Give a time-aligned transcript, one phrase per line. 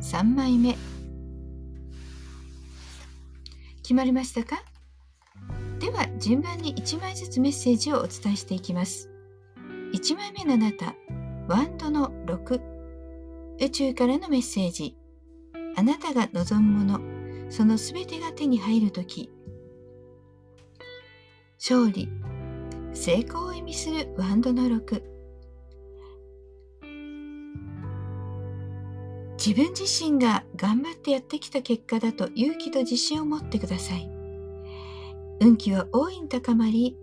[0.00, 0.76] 3枚目。
[3.82, 4.62] 決まりましたか？
[5.78, 9.10] では順番に1枚ずつメッセージをお伝えしていきます。
[9.92, 10.94] 1枚目のあなた
[11.48, 12.60] ワンドの6
[13.60, 14.96] 宇宙からのメッセージ。
[15.76, 17.00] あなたが望むもの。
[17.50, 19.30] そのすべてが手に入るとき
[21.58, 22.08] 勝利。
[22.92, 25.15] 成功を意味するワンドの6
[29.46, 34.10] 自分自身が頑張ってやってきた結果だと勇気と自信を持ってください。
[35.40, 36.96] 運気は大いに高まり、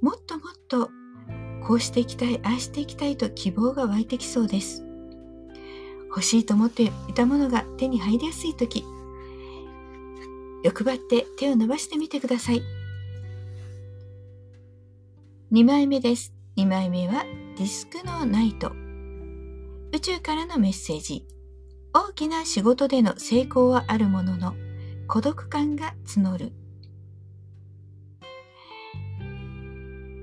[0.00, 0.88] もっともっと
[1.62, 4.86] こうしていきたい、ああしていきたいと希望が湧いてきそうです。
[6.08, 8.82] 欲しいと思っていたものが手に入りやすい時、
[10.64, 12.62] 欲張って手を伸ばしてみてください。
[15.52, 16.32] 2枚目です。
[16.56, 17.24] 2枚目は
[17.58, 18.72] ディスクのナイト。
[19.92, 21.26] 宇宙からのメッセージ。
[21.98, 24.54] 大きな仕事での成功はあるものの
[25.08, 26.52] 孤独感が募る。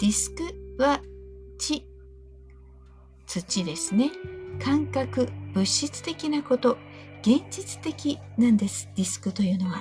[0.00, 0.42] ディスク
[0.82, 1.00] は
[1.60, 1.86] 地
[3.24, 4.10] 土ですね。
[4.60, 6.76] 感覚物質的なこと
[7.22, 8.90] 現実的なんです。
[8.96, 9.80] ディスクというのは。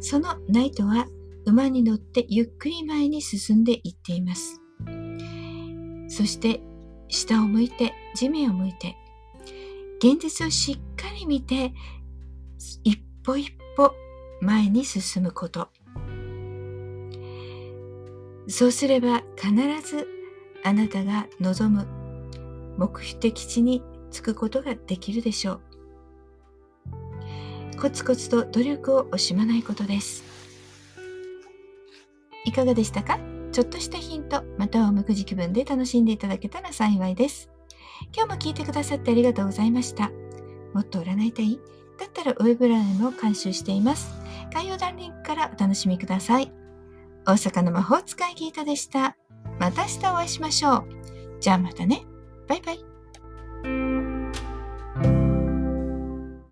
[0.00, 1.06] そのナイトは
[1.46, 4.60] 馬に乗ってゆっくり前に進んでいっています。
[6.08, 6.60] そして
[7.06, 8.96] 下を向いて地面を向いて
[10.02, 11.72] 現実をしっかり見て
[12.82, 13.94] 一歩一歩
[14.40, 15.68] 前に進むこと。
[18.48, 19.54] そうすれば必
[19.88, 20.08] ず
[20.64, 21.86] あなたが望む
[22.76, 23.80] 目的地に
[24.10, 25.60] 着くことができるでしょう。
[27.80, 30.24] コツコツと努力を惜しまないことです。
[32.44, 33.20] いかがでしたか？
[33.52, 37.48] ちょっとしたヒントまたはおみくじ気分で楽しんでいただけたら幸いです。
[38.14, 40.10] 今日も聞いてくださってありがとうございました。
[40.74, 41.58] もっと占いたい？
[41.98, 44.14] だったらウェブラインも監修しています。
[44.52, 46.52] 概要欄リンクからお楽しみください。
[47.24, 49.16] 大阪の魔法使いギータでした。
[49.58, 50.84] また明日お会いしましょう。
[51.40, 52.02] じゃあまたね。
[52.48, 52.91] バイバイ。